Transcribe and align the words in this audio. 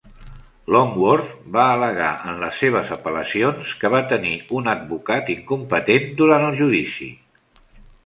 Longworth 0.75 1.35
va 1.57 1.65
al·legar 1.73 2.07
en 2.31 2.41
les 2.45 2.57
seves 2.65 2.91
apel·lacions 2.97 3.75
que 3.83 3.93
va 3.99 4.03
tenir 4.15 4.35
un 4.63 4.75
advocat 4.77 5.33
incompetent 5.39 6.13
durant 6.23 6.51
el 6.51 6.61
judici. 6.67 7.17